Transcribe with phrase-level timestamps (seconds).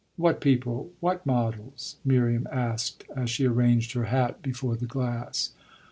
[0.15, 5.51] "What people what models?" Miriam asked as she arranged her hat before the glass.